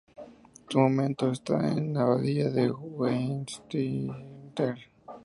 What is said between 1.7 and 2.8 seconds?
en la Abadía de